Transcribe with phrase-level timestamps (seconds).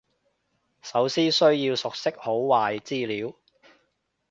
[0.81, 3.35] 首先需要熟悉好壞資料